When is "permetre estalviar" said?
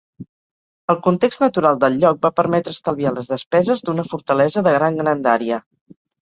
2.39-3.11